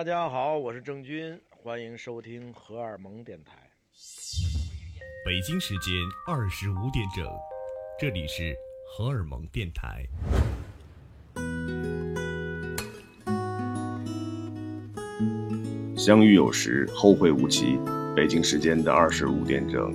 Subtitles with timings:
[0.00, 3.52] 大家好，我是郑钧，欢迎收听荷尔蒙电台。
[5.26, 5.92] 北京时间
[6.26, 7.22] 二十五点整，
[7.98, 8.56] 这里是
[8.88, 10.06] 荷尔蒙电台。
[15.94, 17.78] 相遇有时，后会无期。
[18.16, 19.92] 北京时间的二十五点整，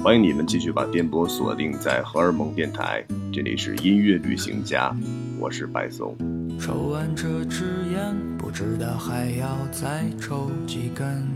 [0.00, 4.96] 欢迎你们继续把电波锁定在荷尔蒙电台，这里是音乐旅行家，
[5.40, 6.16] 我是白松。
[6.60, 11.26] 抽完这支烟，不知道还要再抽几根。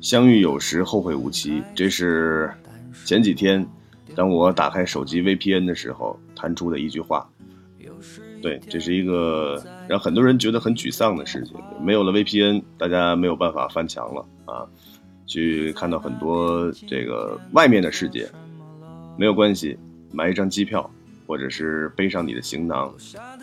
[0.00, 1.62] 相遇有时，后会无期。
[1.74, 2.48] 这是
[3.04, 3.66] 前几天，
[4.14, 7.28] 当我打开手机 VPN 的时候弹出的一句话。
[8.40, 11.56] 对，这是一个让很多人觉得很沮丧的事情。
[11.82, 14.62] 没有了 VPN，大家没有办法翻墙了啊，
[15.28, 18.28] 去看到很多这个外面的世界。
[19.16, 19.78] 没有关系，
[20.10, 20.90] 买一张机票，
[21.26, 22.92] 或者是背上你的行囊，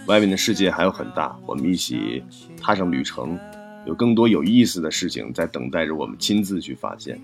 [0.07, 2.21] 外面的世界还有很大，我们一起
[2.59, 3.39] 踏上旅程，
[3.85, 7.17] 有更多有意思的事情在等待着我们亲自去发现。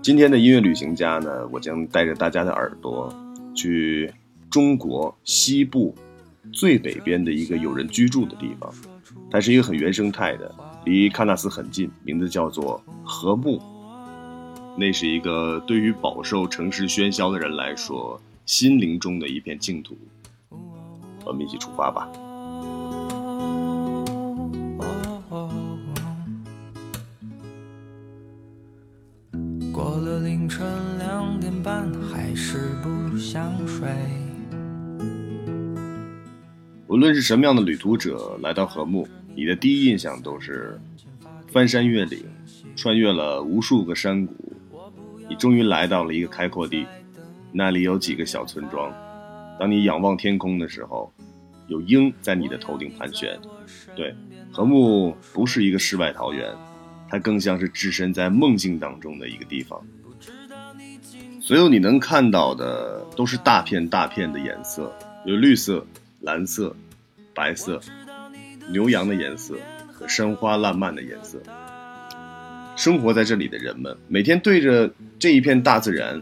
[0.00, 3.14] 今天的音乐旅行家呢，我将带着大家的耳朵
[3.54, 4.10] 去
[4.48, 5.94] 中国西部。
[6.52, 8.68] 最北边的一个有人居住的地方，
[9.30, 10.52] 它是一个很原生态的，
[10.84, 13.62] 离喀纳斯很近，名字叫做禾木。
[14.76, 19.96] 那是一个对于饱受城市喧嚣的人来说，心灵中的一片净土。
[21.24, 22.08] 我们一起出发吧。
[29.72, 30.66] 过了凌晨
[30.98, 33.88] 两点半，还是不想睡。
[36.88, 40.78] 无论是什么样的旅途者来到禾木，你的第一印象都是
[41.48, 42.24] 翻山越岭，
[42.74, 44.51] 穿越了无数个山谷，
[45.32, 46.86] 你终于来到了一个开阔地，
[47.52, 48.92] 那里有几个小村庄。
[49.58, 51.10] 当你仰望天空的时候，
[51.68, 53.40] 有鹰在你的头顶盘旋。
[53.96, 54.14] 对，
[54.52, 56.54] 禾木不是一个世外桃源，
[57.08, 59.82] 它更像是置身在梦境当中的一个地方。
[61.40, 65.82] 所有你能看到的都是大片大片的颜色，有绿色。
[66.20, 66.76] 蓝色、
[67.34, 67.80] 白色、
[68.70, 69.56] 牛羊的颜色
[69.92, 71.42] 和山花烂漫的颜色。
[72.82, 76.20] 生活在这里的人们，每天对着这一片大自然，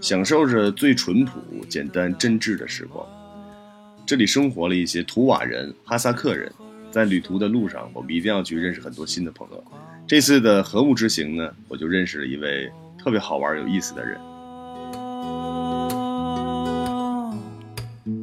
[0.00, 3.04] 享受着最淳朴、简单、真挚的时光。
[4.06, 6.48] 这里生活了一些图瓦人、哈萨克人，
[6.92, 9.64] 在旅途的路上，我们一定要去认识很多新的朋友。
[10.06, 14.16] 这次的和睦之行呢，我就认识了一位特别好玩、有意思的人。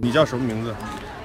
[0.02, 0.74] 你叫什么名字？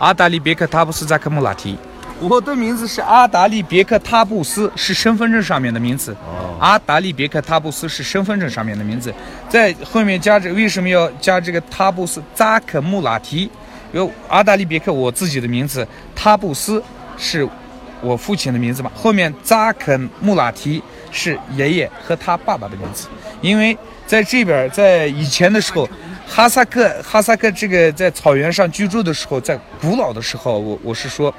[0.01, 1.77] 阿达里别克塔布斯扎克穆拉提，
[2.21, 6.17] 我的名字是阿达利别克塔布斯，是身份证上面的名字。
[6.59, 9.15] 阿达利别克塔布斯是身份证上面的名字，
[9.49, 13.49] 在后面加这为什么要加这个塔布斯扎克穆拉提？
[13.93, 15.87] 因为阿达利别克我自己的名字，
[16.17, 16.83] 塔布斯
[17.17, 17.49] 是
[18.01, 18.91] 我父亲的名字嘛？
[18.95, 23.07] 后面扎克穆拉提是爷爷和他爸爸的名字，
[23.41, 25.89] 因为在这边在以前的时候。
[26.31, 31.35] 哈萨克，哈萨克这个在草原上居住的时候，在古老的时候，我我是说，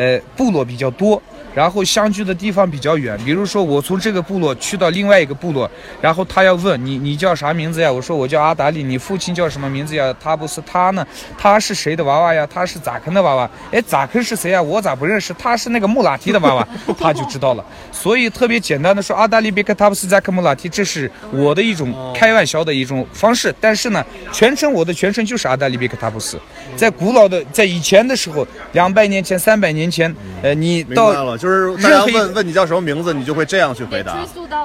[0.00, 1.20] 呃，部落比较多。
[1.52, 5.68] 然后相距的地方比较远，比如说我从这个部落去到另外一个部落，
[6.00, 7.90] 然后他要问你你叫啥名字呀？
[7.90, 10.14] 我说我叫阿达利，你父亲叫什么名字呀？
[10.22, 11.04] 他不是他呢？
[11.36, 12.46] 他是谁的娃娃呀？
[12.46, 13.50] 他是咋坑的娃娃。
[13.72, 14.62] 哎，咋坑是谁呀？
[14.62, 15.34] 我咋不认识？
[15.34, 17.64] 他是那个穆拉提的娃娃，他就知道了。
[17.90, 23.52] 所以特别简单的说，阿达利别克塔布斯扎克穆拉提，这是我的一种开玩笑的一种方式。
[23.60, 26.40] 但是呢，全称我的全称就是阿达利别克塔布斯。
[26.76, 31.36] 在古老的，在以前的时候，两百年前、三百年前，呃，你到。
[31.36, 34.16] 就是大家问问你叫什么名字，你就会这样去回答。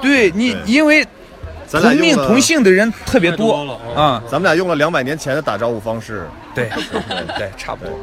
[0.01, 1.05] 对你，因为
[1.69, 4.23] 同名同姓的人特别多啊。
[4.29, 6.25] 咱们俩用了两百年前的打招呼方式。
[6.53, 6.69] 对
[7.37, 7.93] 对，差不多。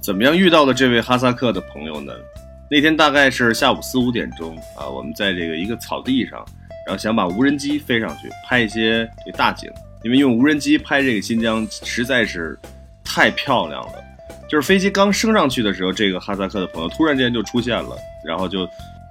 [0.00, 2.12] 怎么样遇到了这位哈萨克的朋友呢？
[2.70, 6.44] 那天大概是下午四五点钟啊，我们在这个一个草地上，
[6.86, 9.68] 然后想把无人机飞上去拍一些这个大景。
[10.02, 12.58] 因为用无人机拍这个新疆实在是
[13.04, 13.92] 太漂亮了，
[14.48, 18.66] 就是飞机刚升上去的时候，这个哈萨克的朋友突然间就出现了，然后就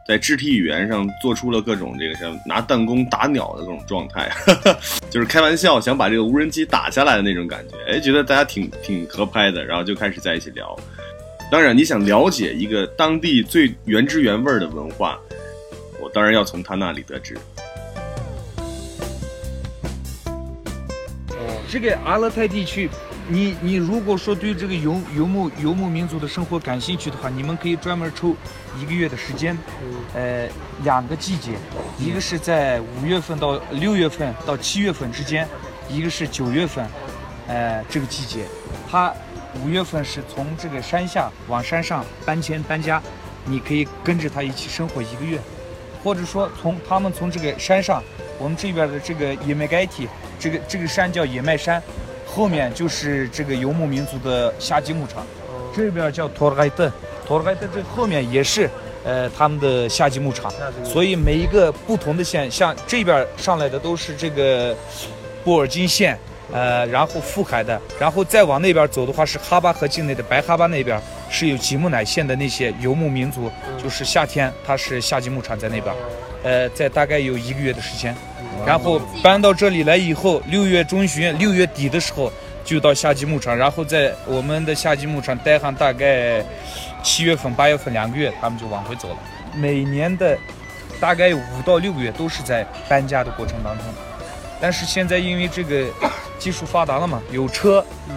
[0.08, 4.32] 在肢体语言上做出了各种这个像拿弹弓打鸟的这种状态，
[5.12, 10.76] 就是开玩笑想把这个无人机打下来的那种感觉，哎，觉得大家挺挺合拍的，然后就开始在一起聊。
[11.52, 15.20] 当然，你想了解一个当地最原汁原味的文化，
[16.00, 17.38] 我当然要从他那里得知。
[21.72, 22.90] 这个阿勒泰地区，
[23.28, 28.36] 你你如果说对这个游游牧游牧民族的生活感兴趣的话，你们可以专门抽
[28.80, 29.56] 一个月的时间，
[30.16, 30.48] 呃，
[30.84, 31.52] 两个季节，
[32.00, 35.48] 一个是在五月份到六月份到七月份之间，
[35.88, 36.84] 一个是九月份，
[37.48, 38.46] 呃，这个季节，
[38.90, 39.14] 它
[39.64, 43.02] 五月份是从这个山下往山上搬迁搬家，
[43.46, 45.40] 你可以跟着他一起生活一个月，
[46.04, 48.04] 或者说从他们从这个山上，
[48.38, 50.08] 我们这边的这个野麦盖体，
[50.40, 51.82] 这个这个山叫野麦山，
[52.26, 55.26] 后面就是这个游牧民族的夏季牧场，
[55.76, 56.92] 这边叫托尔盖特，
[57.26, 58.70] 托尔盖特这后面也是。
[59.06, 60.52] 呃，他们的夏季牧场，
[60.84, 64.76] 所以每一个不同的县，像这边上来的都是这个
[65.42, 66.20] 布尔津县，
[66.52, 71.00] 呃，然后富海的，然后再往那边走的话是哈巴河境内的白哈巴那边
[71.30, 73.52] 是有吉木乃县的那些游牧民族，
[73.82, 75.96] 就是夏天它是夏季牧场在那边，
[76.44, 78.16] 呃，在大概有一个月的时间，
[78.66, 82.32] 然后搬到这里来以后，六月中旬、六月底的时候
[82.64, 86.44] 就到夏季牧场，然后在我们的夏季牧场待上大概。
[87.02, 89.18] 七月份、八月份两个月，他们就往回走了。
[89.56, 90.38] 每年的
[91.00, 93.86] 大概五到六个月都是在搬家的过程当中。
[94.60, 95.86] 但是现在因为这个
[96.40, 98.16] 技术发达了嘛，有车，嗯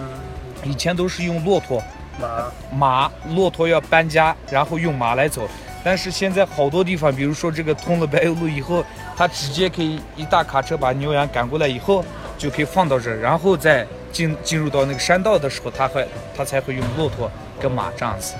[0.64, 1.82] 以前都是用骆驼、
[2.20, 5.42] 马、马、骆驼要搬家，然后用马来走。
[5.84, 8.84] 但是现在好多地方，比如说这个通了柏油路以后，
[9.16, 12.04] 它直接可以一大卡车把牛羊赶过来以后，
[12.38, 17.28] 就可以放到这儿，然后再进进入到那个山道的时候，它会它才会用骆驼
[17.60, 18.34] 跟马这样子。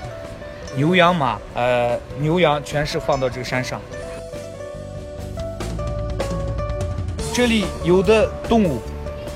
[0.77, 3.81] 牛羊马，呃，牛羊全是放到这个山上。
[7.33, 8.81] 这里有的动物，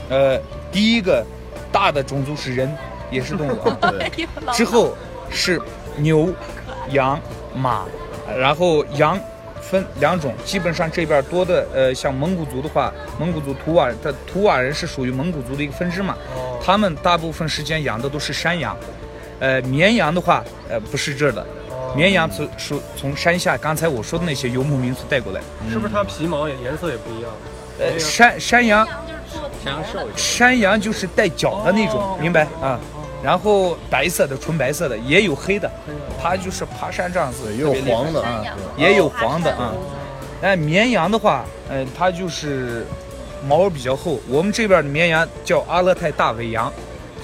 [0.10, 0.40] 呃，
[0.72, 1.26] 第一个
[1.72, 2.74] 大的种族是人，
[3.12, 3.78] 也是动物啊。
[3.92, 4.28] 对。
[4.54, 4.96] 之后
[5.30, 5.62] 是
[5.98, 6.30] 牛、
[6.90, 7.20] 羊、
[7.56, 7.86] 马，
[8.38, 9.20] 然后羊
[9.62, 16.16] 分两种，基本上这边多的，呃，像蒙古族的话，蒙古族图瓦，的图瓦人是属于蒙古族的一个分支嘛。
[16.36, 16.60] 哦。
[16.64, 18.76] 他们大部分时间养的都是山羊。
[19.40, 21.46] 呃，绵羊的话，呃，不是这儿的，
[21.96, 27.32] 绵羊从从从山下，刚才我说的那些游牧民族带过来，是不是它皮毛也颜色也不一样？
[27.80, 28.88] 呃，山山羊，
[29.68, 32.80] 山羊瘦山羊就是带角的那种，明白啊？
[33.24, 35.70] 然后白色的，纯白色的，也有黑的，
[36.22, 38.44] 它就是爬山这样子，也有黄的啊，
[38.78, 39.74] 也有黄的啊。
[40.40, 42.86] 但绵羊的话，嗯，它就是
[43.48, 46.72] 毛比较厚，我们这边的绵羊叫阿勒泰大尾羊。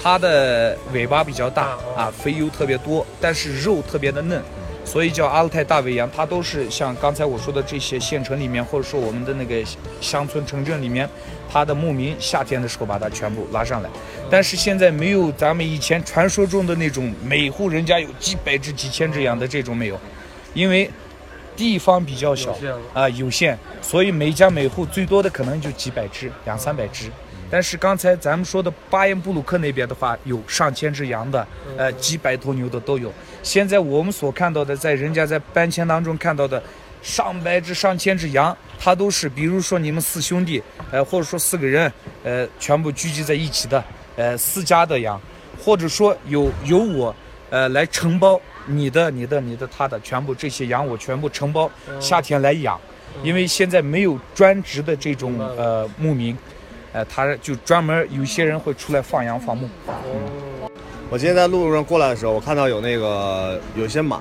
[0.02, 4.42] 它的尾巴比较大啊，肥油特别多，但是肉特别的嫩，
[4.84, 6.10] 所以叫阿勒泰大尾羊。
[6.14, 9.64] 它都是像刚才我说的这些县城里面，或者说我们的那个
[10.02, 11.08] 乡村城镇里面，
[11.50, 13.90] 它的牧民夏天的时候把它全部拉上来。
[14.30, 19.98] 但是现在没有咱们以前传说中的那种每户人家有几百只、几千只羊的这种没有，
[20.54, 20.90] 因为
[21.56, 22.56] 地方比较小
[22.92, 27.10] 啊，有限，所以每家每户最多的可能就几百只、两三百只。
[27.50, 31.46] 但是刚才咱们说的巴彦布鲁克那边的话，有上千只羊的，
[31.76, 33.12] 呃，几百头牛的都有。
[33.44, 36.60] 现在我们所看到的，在人家在搬迁当中看到的，
[37.04, 40.60] 上百只、上千只羊，它都是，比如说你们四兄弟，
[40.90, 41.92] 呃，或者说四个人，
[42.24, 43.84] 呃，全部聚集在一起的，
[44.16, 45.20] 呃，私家的羊，
[45.62, 47.14] 或者说有由我，
[47.50, 51.70] 呃，来承包你的、你的、你的、他的，全部这些羊我全部承包，
[52.00, 52.80] 夏天来养，
[53.22, 56.36] 因为现在没有专职的这种呃牧民。
[56.94, 59.68] 呃，他就专门有些人会出来放羊放牧。
[59.88, 60.70] 嗯，
[61.10, 64.20] 我今天在路上过来的时候，我看到有那个有些马，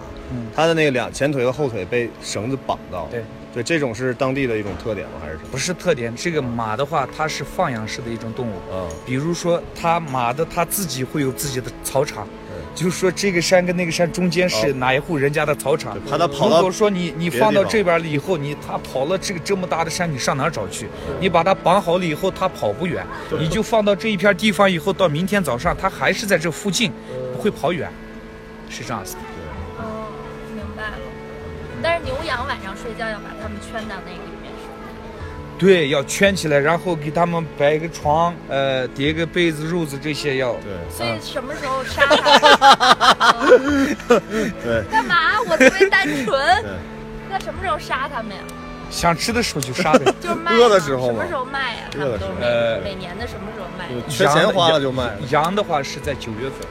[0.55, 3.07] 它的那个两前腿和后腿被绳子绑到。
[3.11, 5.13] 对，对，这种是当地的一种特点吗？
[5.21, 5.49] 还是什么？
[5.51, 8.53] 不是特点，这个马的话，它是放养式的一种动物。
[8.71, 12.27] 嗯，比如说它马的它自己会有自己的草场。
[12.75, 15.95] 就是说，这个山跟那个山中间是哪一户人家的草场？
[16.09, 16.55] 怕他跑到。
[16.55, 20.87] 如果说你你放到这边了以后，你他跑了这个这么大的山，你上哪儿找去？
[21.19, 23.05] 你把它绑好了以后，它跑不远。
[23.39, 26.91] 你就放到这一片地方以后，到明天早上，它还是在这附近，
[27.35, 27.87] 不会跑远，
[28.71, 29.17] 是这样子。
[31.83, 34.71] 但是牛羊晚上睡觉要把它们圈到那个里面睡。
[35.59, 40.53] 对，要圈起来，然后给它们摆个床，呃，叠个被子、褥子这些要。
[40.53, 40.71] 对。
[40.89, 43.95] 所以什么时候杀他们？
[44.63, 44.83] 对。
[44.89, 45.41] 干嘛？
[45.47, 46.63] 我特别单纯。
[47.29, 48.41] 那什么时候杀他们呀？
[48.89, 50.05] 想吃的时候就杀呗。
[50.21, 50.53] 就是卖。
[50.53, 51.81] 饿的时候什么时候卖呀？
[51.97, 52.31] 饿的时候。
[52.41, 53.87] 呃，每年的什么时候卖？
[54.09, 55.11] 缺钱花了就卖。
[55.29, 56.67] 羊的话是在九月份。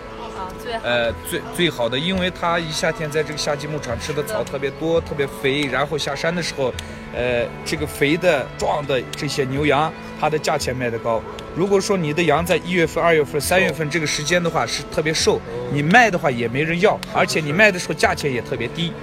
[0.82, 6.72] 呃，最最好的，因为它一夏天在这个夏季牧场吃的草特别多，特别肥，然后下山的时候。
[7.14, 11.20] 呃，这个肥的、壮的这些牛羊，它的价钱卖得高。
[11.54, 15.38] 如果说你的羊在一月份、二月份、三月份这个时间的话，是特别瘦，
[15.70, 18.94] 你卖的话也没人要，而且你卖的时候价钱也特别低。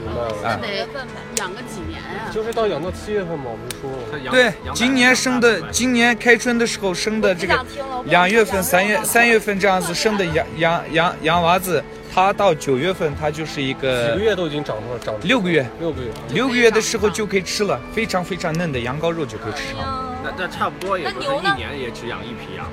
[0.43, 1.21] 啊，哪月份买？
[1.37, 1.81] 养个几？
[2.29, 4.31] 就是到养到七月份嘛，我们说。
[4.31, 7.65] 对，今年生的，今年开春的时候生的这个，
[8.05, 11.83] 两月份、三月、三月份这样子生的羊羊羊羊娃子。
[12.11, 20.17] 它到九月份，它就是一个几个月都已经长出了，长六个月，六个月，六个月的时候就可以吃了，非常非常嫩的羊羔肉就可以吃了。
[20.23, 22.65] 那那差不多也就是那牛呢一年也只养一批羊。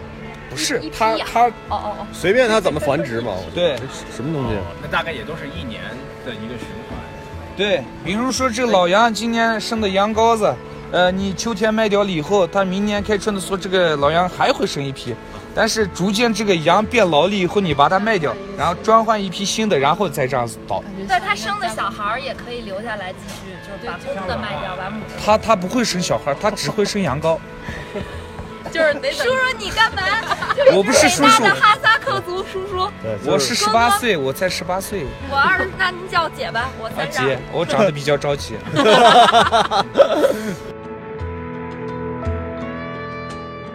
[0.49, 3.35] 不是一批养他他哦哦哦，随便它怎么繁殖嘛。
[3.55, 3.77] 对
[4.11, 4.57] 什么东西？
[4.81, 5.83] 那大概也都是一年
[6.25, 6.97] 的一个循环。
[7.57, 10.55] 对，比如说这个老羊今年生的羊羔子，
[10.93, 15.15] 呃，你秋天卖掉了以后，它明年开春的时候，这个老羊还会生一批。
[15.55, 20.85] 但是逐渐这个羊变老了以后，你把它卖掉，然后转换一批新的，然后再这样子倒。
[21.09, 25.15] 对它生的小孩儿也可以留下来继续，就是把公的卖掉，把母的。
[25.25, 27.39] 它它不会生小孩，它只会生羊羔。
[28.77, 30.03] 就是 叔叔，你干嘛？
[30.77, 32.91] 我不是叔叔伟大的哈萨克族叔叔，
[33.25, 35.07] 我是十八岁，我才十八岁。
[35.31, 38.55] 我二十，那您叫姐吧，我啊三十二姐，我长得比较着急。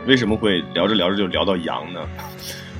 [0.05, 1.99] 为什么会聊着聊着就聊到羊呢？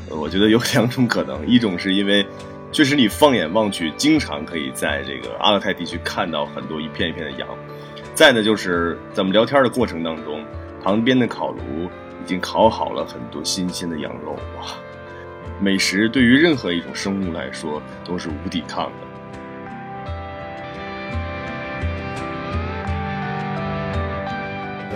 [0.09, 2.25] 呃我觉得有两种可能，一种是因为
[2.71, 7.47] 确实你放眼望去，经常可以在这个阿勒泰地区看到很多一片一片的羊。
[8.13, 10.43] 再呢，就是咱们聊天的过程当中，
[10.83, 11.89] 旁边的烤炉
[12.21, 14.67] 已经烤好了很多新鲜的羊肉，哇！
[15.59, 18.91] 美食对于任何一种生物来说都是无抵抗的。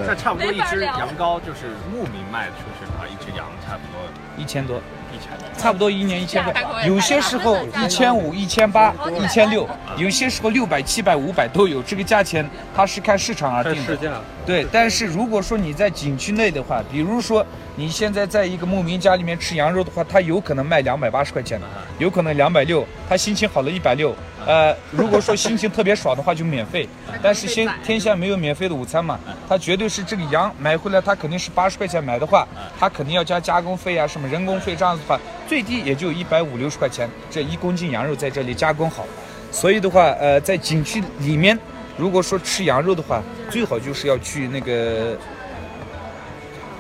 [0.08, 4.00] 那差不多一只羊羔就是牧民卖出去的话，一只羊差不多
[4.38, 4.80] 一千多，
[5.12, 5.48] 一千多。
[5.58, 9.68] 差不多一年一千多价格，也有些时候一千五、一千八、一千六，
[9.98, 11.82] 有些时候六百、七百、五百都有。
[11.82, 14.22] 这个价钱它是看市场而定的。
[14.46, 21.66] 对，但是如果说你在景区内的话，比如说你现在在一个牧民家里面吃羊肉的话，他有可能卖两百八十块钱的，
[21.98, 24.16] 有可能两百六，他心情好了一百六。
[24.46, 26.88] 呃，如果说心情特别爽的话就免费，
[27.22, 32.48] 但是先天下没有免费的午餐嘛，他绝对是这个羊买回来，他肯定是八十块钱买的话，
[32.80, 39.04] 他肯定要加加工费啊，什么人工费这样子的话，最低也就一百五六十块钱，这一公斤羊肉在这里加工好，
[39.52, 41.58] 所以的话，呃，在景区里面，
[41.98, 45.18] 如果说吃羊肉的话，最好就是要去那个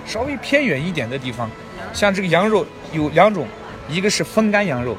[0.06, 1.50] 稍微偏远一点的地方，
[1.94, 3.48] 像这个羊肉有两种，
[3.88, 4.98] 一个是风干羊肉，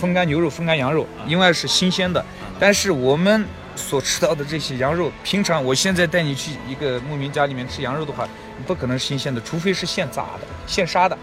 [0.00, 2.24] 风干牛肉、风干羊肉，另外是新鲜的。
[2.58, 11.16] 但是我们所吃到的这些羊肉，平常我现在带你去一个牧民家里面吃羊肉的话，你不可能是新鲜的，除非是现宰的、现杀的。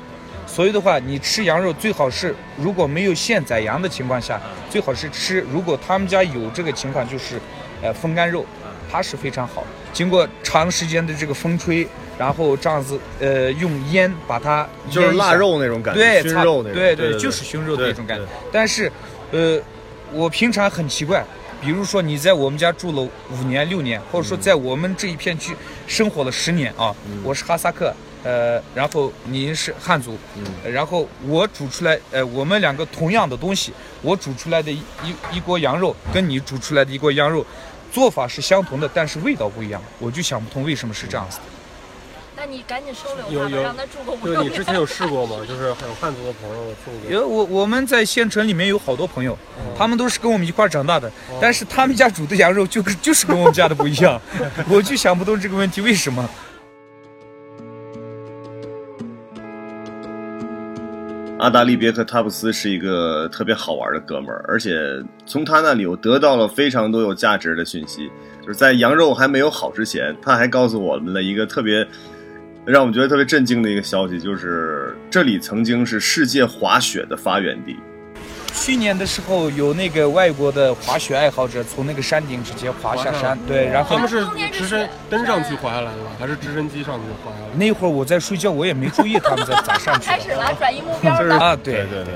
[0.47, 4.39] 所以的话，你吃羊肉最好是如果没有现宰羊的情况下，
[4.69, 5.45] 最好是吃。
[5.51, 7.39] 如果他们家有这个情况，就是，
[7.81, 8.45] 呃，风干肉，
[8.91, 9.63] 它是非常好。
[9.93, 18.25] 经过长时间的这个风吹，然后这样子，呃，用烟把它就是腊肉那种感觉，对，肉那种，对对，就是熏肉的对那种感觉。
[18.51, 18.91] 但是，
[19.31, 19.59] 呃，
[20.11, 21.23] 我平常很奇怪，
[21.61, 25.55] 比如说你在我们家住了五年、六年，或者说在我们这一片区
[25.87, 26.93] 生活了十年啊，
[27.23, 27.93] 我是哈萨克。
[28.23, 30.17] 呃，然后您是汉族，
[30.61, 37.45] 呃然后我煮出来，呃，我们两个同样的东西，我煮出来的一一一锅羊肉，跟你煮出来的一锅羊肉，
[37.91, 41.43] 做法是相同的，但是味道不一样，我就想不通为什么是这样子的。
[42.39, 44.51] 那你赶紧收留他，有有让他住个五就是六年。
[44.51, 45.37] 你之前有试过吗？
[45.47, 49.35] 就是有汉族的朋友送给有我我们在县城里面有好多朋友，
[49.75, 54.21] 他们都是跟我们一块长大的，但是他们家煮的羊肉就是就是跟我们家的不一样，
[54.69, 56.29] 我就想不通这个问题为什么。
[61.39, 64.75] 阿达利别克塔布斯是一个特别好玩的哥们儿，而且
[65.25, 68.09] 从他那里我得到了非常多有价值的讯息。
[68.41, 71.87] 就是在羊肉还没有好之前，他还告诉我们了一个特别
[72.65, 77.75] 让我们觉得特别震惊的一个消息，就是这里曾经是世界滑雪的发源地。
[78.59, 86.11] 去年的时候有那个外国的滑雪爱好者从那个山顶直接滑下山，对，然后他们是直升登上去滑下来的吧？
[86.19, 87.55] 还是直升机上去滑下来？
[87.55, 91.37] 那会儿我在睡觉，我也没注意他们在咋上去 开始的了转移目标了。
[91.39, 92.13] 啊，对对对对，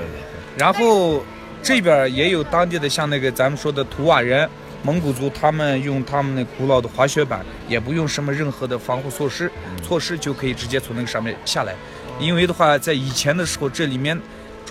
[0.58, 1.24] 然后
[1.62, 4.46] 这边也有当地的，像那个咱们说的图瓦人、
[4.82, 9.50] 蒙古族，他们用他们那古老的滑雪板，也不用什么任何的防护措施，
[9.82, 11.74] 措施就可以直接从那个上面下来。
[12.20, 14.20] 因为的话，在以前的时候，这里面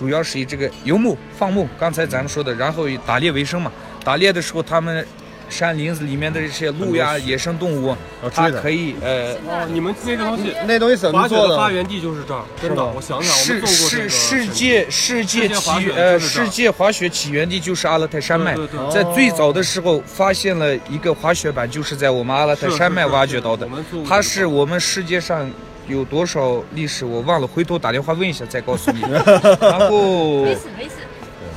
[0.02, 3.70] 主要是以这个游牧、放牧，刚才咱们说的，然后以打猎为生嘛。
[4.02, 5.06] 打猎的时候，他们
[5.48, 7.96] 山林子里面的这些鹿呀、野生动物，
[8.34, 9.32] 它可以呃。
[9.46, 11.50] 哦，你们那个东西，那东西怎么做的？
[11.50, 12.84] 的发源地就是这儿，真的。
[12.84, 18.56] 我想想，我是们做过这是个世界世界世界起呃世界滑雪起源地就是阿勒泰山脉
[18.92, 23.68] 在最早的时候发现了一个滑雪板，就是在我们阿勒泰山脉挖掘到的
[24.04, 25.48] 它是我们世界上。
[25.92, 29.00] 有多少历史我忘了，回头打电话问一下再告诉你。
[29.60, 30.90] 然后没事没事，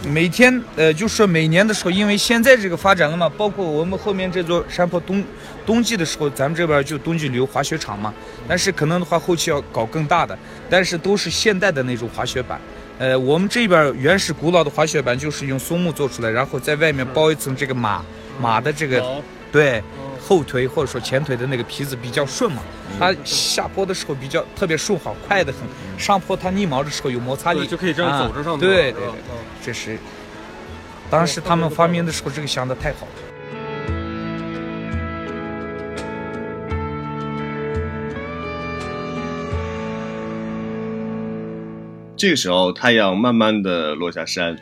[0.08, 5.24] 每天呃，就是每年的时候，因为现在这个发展了嘛，包括我们后面这座山坡冬
[5.65, 8.13] 冬季的时候，咱们这边就冬季旅游滑雪场嘛，
[8.48, 10.38] 但是可能的话后期要搞更大的，
[10.70, 12.60] 但是都是现代的那种滑雪板。
[12.98, 18.01] 呃，我们这边原始古老的滑雪板就是用松木做出来，然后在外面包一层这个马
[18.39, 19.04] 马的这个
[19.55, 19.81] 对，
[20.21, 22.62] 后腿或者说前腿的那个皮子比较顺嘛，
[23.00, 25.62] 它下坡的时候比较特别顺滑，快的很。
[25.97, 29.13] 上坡它逆毛的时候有摩擦力，对就可以这样走着上对对对
[29.63, 29.97] 这是
[31.09, 33.12] 当时他们发明的时候，这个想的太好了。
[42.17, 44.57] 这个时候，太阳慢慢的落下山，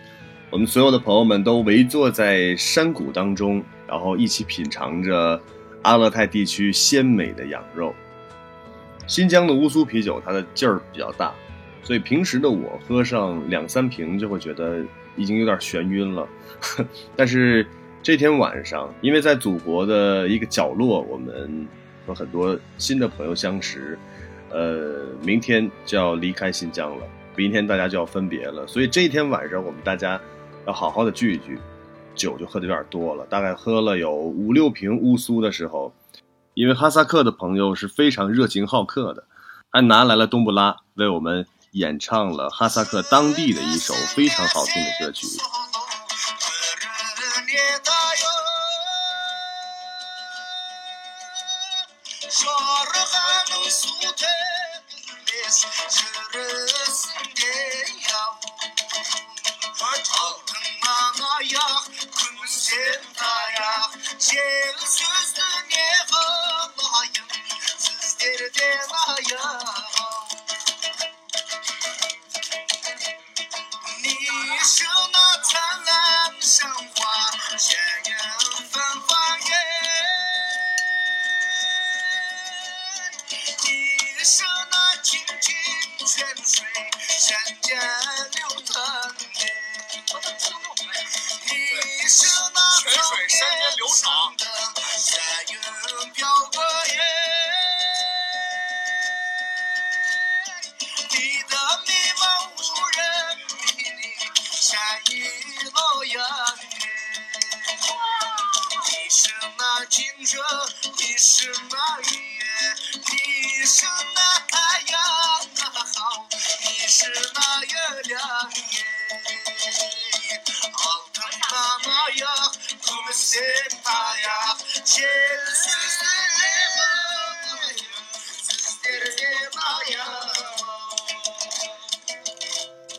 [0.51, 5.39] 我们所有的朋友们都围坐在山谷当中，然后一起品尝着
[5.83, 7.93] 阿勒泰地区鲜美的羊肉。
[9.05, 11.31] 新疆的乌苏啤酒，它的劲儿比较大，
[11.83, 14.83] 所以平时的我喝上两三瓶就会觉得
[15.15, 16.27] 已经有点眩晕了。
[17.15, 17.67] 但是
[18.01, 21.67] 这天晚上，因为在祖国的一个角落，我们
[22.07, 23.95] 和很多新的朋友相识，
[24.50, 27.05] 呃，明天就要离开新疆了。
[27.35, 30.19] 明天大家就要分别了，所以这一天晚上我们大家
[30.65, 31.59] 要好好的聚一聚，
[32.15, 35.93] 酒就喝的有点多了，大概喝了有五六瓶乌苏的时候，
[36.53, 39.25] 因为哈萨克的朋友是非常热情好客的，
[39.72, 45.27] 还拿来了冬不拉为我们演唱了哈萨克当地的一首非常好听的歌曲。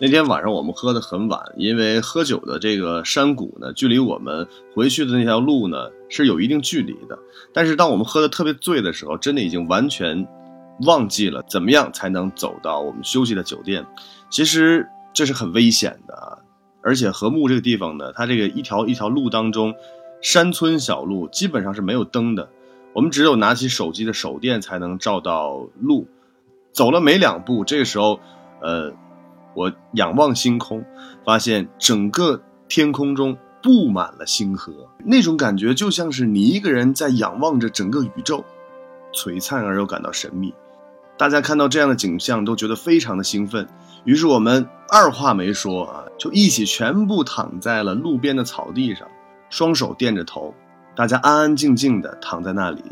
[0.00, 7.16] 那天晚上我们喝得很晚，因为喝酒的这个山谷呢，距离我们回去的那条路呢是有一定距离的。
[7.52, 10.26] 但是当我们喝得特别醉的时候，真的已经完全
[10.80, 13.86] 忘记了怎么样才能走到我们休息的酒店。
[14.28, 16.38] 其实这是很危险的啊，
[16.82, 19.74] 而且和木这个地方呢，它这个一条一条路当中，
[20.20, 22.48] 山村小路基本上是没有灯的，
[22.94, 26.08] 我们只有拿起手机的手电才能照到路。
[26.72, 28.18] 走了没两步，这个时候，
[28.60, 28.92] 呃。
[29.54, 30.84] 我仰望星空，
[31.24, 34.72] 发现整个天空中布满了星河，
[35.04, 38.44] 那种感觉就像是你一个人在仰望着整个宇宙，
[39.12, 40.52] 璀璨而又感到神秘。
[41.16, 43.68] 大家看到这样的景象都觉得非常的兴奋，
[44.04, 49.06] 于是我们二话没说啊，就一起全部躺在了路边的草地上，
[49.48, 50.52] 双手垫着头，
[50.96, 52.82] 大家安安静静的躺在那里，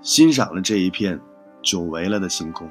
[0.00, 1.20] 欣赏了这一片
[1.62, 2.66] 久违了的星空。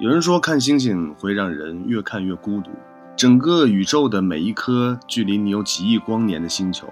[0.00, 2.70] 有人说看星星会让人越看越孤独，
[3.16, 6.86] 整个宇宙的每一颗距离你有几亿光年的星球，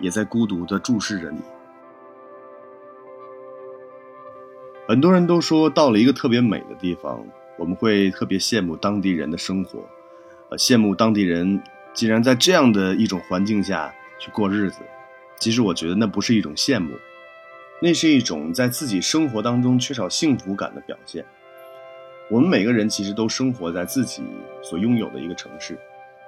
[0.00, 1.38] 也在孤独地注视着你。
[4.88, 7.24] 很多人都说，到了一个特别美的地方，
[7.56, 9.78] 我们会特别羡慕当地人的生活，
[10.48, 11.62] 呃，羡慕当地人
[11.94, 14.80] 竟然在这样的一种环境下去过日子。
[15.38, 16.96] 其实我觉得那不是一种羡慕，
[17.80, 21.24] 那是一种在自己生活当中缺少幸福感的表现。
[22.30, 24.22] 我们每个人其实都生活在自己
[24.62, 25.78] 所拥有的一个城市，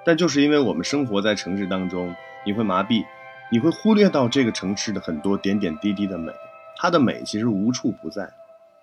[0.03, 3.05] 但就是因为我们生活在城市当中，你会麻痹，
[3.51, 6.31] 你会忽略到这个城市的很多点点滴滴的美，
[6.75, 8.27] 它的美其实无处不在。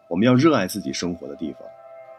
[0.09, 1.62] 我们要热爱自己生活的地方，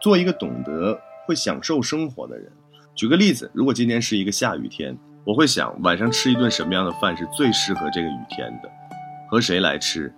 [0.02, 2.52] 做一个懂得会享受生活的人。
[2.94, 8.70] 举个例子，如果今天是一个下雨天，我会想晚上吃一顿什么样的饭是最适合这个雨天的，
[9.30, 10.14] 和谁来吃，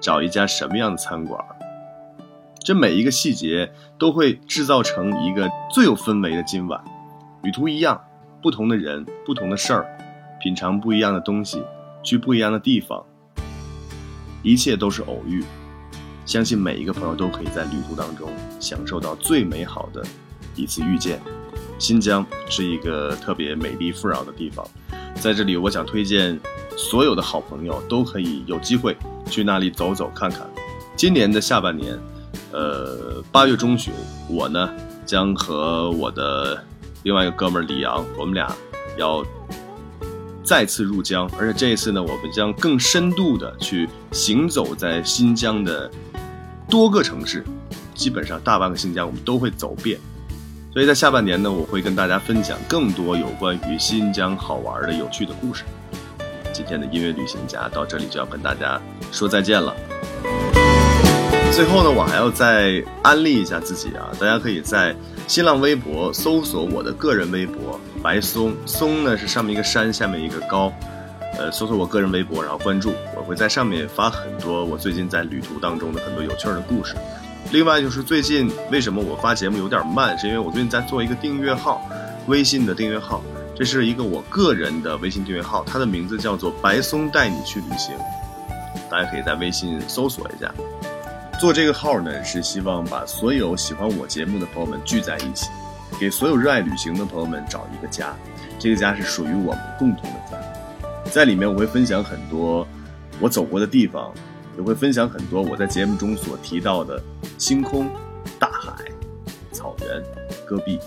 [0.00, 1.44] 找一家什么样的餐馆。
[2.64, 6.82] 这每一个细节都会制造成一个最有氛围的今晚。
[7.42, 8.00] 旅途一样，
[8.40, 9.84] 不同的人，不同的事儿，
[10.40, 11.60] 品尝不一样的东西，
[12.04, 13.04] 去不一样的地方，
[14.44, 15.42] 一切都是偶遇。
[16.24, 20.00] 相信每一个朋友都可以在旅途当中享受到最美好的
[20.54, 21.20] 一次遇见。
[21.80, 24.64] 新疆是一个特别美丽富饶的地方，
[25.16, 26.38] 在这里，我想推荐
[26.76, 28.96] 所有的好朋友都可以有机会
[29.26, 30.48] 去那里走走看看。
[30.94, 31.98] 今年的下半年，
[32.52, 33.92] 呃，八月中旬，
[34.28, 34.68] 我呢
[35.06, 36.62] 将和我的
[37.02, 38.54] 另外一个哥们儿李阳，我们俩
[38.96, 39.24] 要
[40.44, 45.90] 再次入疆，而且这一次呢，我们将更深度的去行走在新疆的
[46.68, 47.44] 多个城市，
[47.94, 49.98] 基本上大半个新疆我们都会走遍。
[50.72, 55.64] 所以在下半年呢，我会跟大家分享更多有关于新疆好玩的、有趣的故事。
[56.52, 59.74] 今天的音乐旅行家到这里就要跟大家说再见了。
[61.54, 64.08] 最后呢，我还要再安利一下自己啊！
[64.18, 64.96] 大家可以在
[65.28, 70.72] 新浪微博搜索我的个人微博“白松”，松呢是上面一个山，下面一个高，
[71.36, 76.94] 呃，搜索我个人微博，然后关注，我会在上面发很多我最近在旅途当中的很多有趣的故事。
[77.50, 81.86] 另外就是最近为什么我发节目有点慢，是因为我最近在做一个订阅号，
[82.28, 83.22] 微信的订阅号，
[83.54, 87.94] 这是一个我个人的微信订阅号，它的名字叫做“白松带你去旅行”，
[88.90, 90.50] 大家可以在微信搜索一下。
[91.42, 95.50] 做这个号呢，是希望把所有喜欢我节目的朋友们聚在一起，
[95.98, 98.14] 给所有热爱旅行的朋友们找一个家。
[98.60, 100.40] 这个家是属于我们共同的家，
[101.10, 102.64] 在里面我会分享很多
[103.18, 104.14] 我走过的地方，
[104.56, 107.02] 也会分享很多我在节目中所提到的
[107.38, 107.90] 星空、
[108.38, 108.76] 大海、
[109.50, 110.00] 草原、
[110.46, 110.78] 戈壁。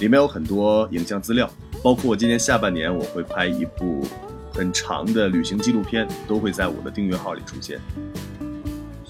[0.00, 1.48] 里面有很多影像资料，
[1.82, 4.06] 包括今年下半年我会拍一部
[4.52, 7.80] 很长的旅行纪录片，都会在我的订阅号里出现。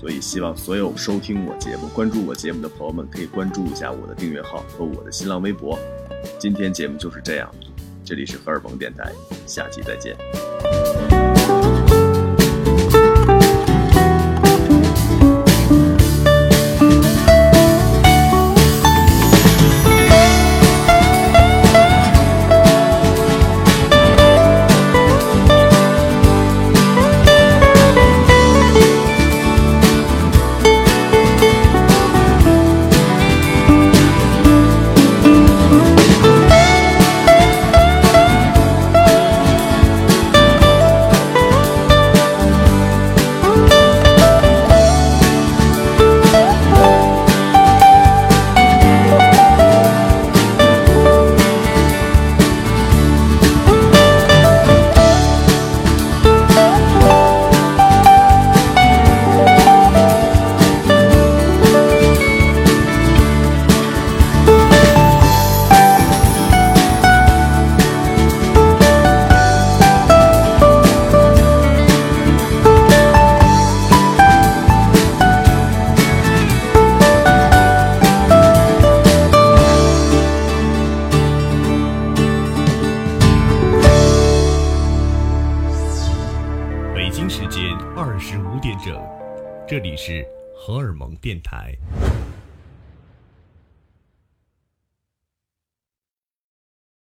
[0.04, 5.78] 所以，希望所有收听我节目、关注我节目的朋友们，可以关注一下我的订阅号和我的新浪微博。
[6.38, 7.50] 今天节目就是这样，
[8.04, 9.10] 这里是荷尔蒙电台，
[9.46, 10.14] 下期再见。